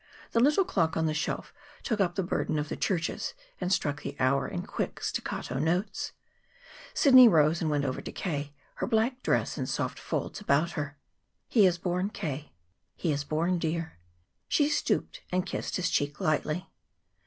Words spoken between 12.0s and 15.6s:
K." "He is born, dear." She stooped and